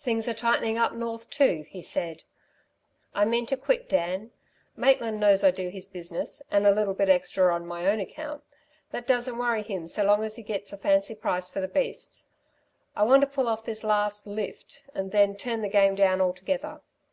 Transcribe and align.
"Things 0.00 0.26
are 0.26 0.34
tightening 0.34 0.78
up 0.78 0.94
north, 0.94 1.30
too?" 1.30 1.64
he 1.68 1.80
said, 1.80 2.24
"I 3.14 3.24
mean 3.24 3.46
to 3.46 3.56
quit, 3.56 3.88
Dan. 3.88 4.32
Maitland 4.74 5.20
knows 5.20 5.44
I 5.44 5.52
do 5.52 5.68
his 5.68 5.86
business 5.86 6.42
and 6.50 6.66
a 6.66 6.72
little 6.72 6.92
bit 6.92 7.08
extra 7.08 7.54
on 7.54 7.64
my 7.64 7.86
own 7.86 8.00
account. 8.00 8.42
That 8.90 9.06
doesn't 9.06 9.38
worry 9.38 9.62
him 9.62 9.86
so 9.86 10.04
long 10.04 10.24
as 10.24 10.34
he 10.34 10.42
gets 10.42 10.72
a 10.72 10.76
fancy 10.76 11.14
price 11.14 11.48
for 11.48 11.60
the 11.60 11.68
beasts. 11.68 12.30
I 12.96 13.04
want 13.04 13.20
to 13.20 13.28
pull 13.28 13.46
off 13.46 13.64
this 13.64 13.84
last 13.84 14.26
'lift' 14.26 14.82
and 14.92 15.12
then 15.12 15.36
turn 15.36 15.62
the 15.62 15.68
game 15.68 15.94
down 15.94 16.20
altogether. 16.20 16.80